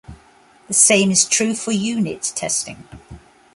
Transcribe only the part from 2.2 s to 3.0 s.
testing.